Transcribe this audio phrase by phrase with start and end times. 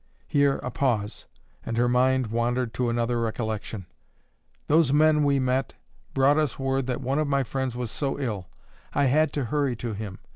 [0.27, 1.27] Here a pause,
[1.63, 3.85] and her mind wandered to another recollection.
[4.65, 5.75] "Those men we met
[6.15, 8.47] brought us word that one of my friends was so ill;
[8.95, 10.17] I had to hurry to him.